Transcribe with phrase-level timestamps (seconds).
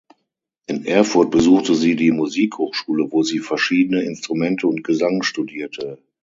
[0.65, 5.99] In Erfurt besuchte sie die Musikhochschule, wo sie verschiedene Instrumente und Gesang studierte.